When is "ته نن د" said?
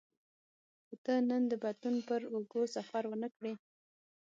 1.05-1.53